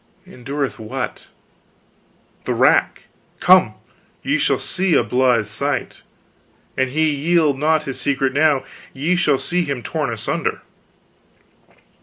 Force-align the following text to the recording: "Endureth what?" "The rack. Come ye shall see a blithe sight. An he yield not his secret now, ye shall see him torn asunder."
"Endureth 0.25 0.79
what?" 0.79 1.27
"The 2.45 2.55
rack. 2.55 3.03
Come 3.39 3.75
ye 4.23 4.39
shall 4.39 4.57
see 4.57 4.95
a 4.95 5.03
blithe 5.03 5.45
sight. 5.45 6.01
An 6.75 6.87
he 6.87 7.11
yield 7.11 7.59
not 7.59 7.83
his 7.83 8.01
secret 8.01 8.33
now, 8.33 8.63
ye 8.93 9.15
shall 9.15 9.37
see 9.37 9.63
him 9.63 9.83
torn 9.83 10.11
asunder." 10.11 10.61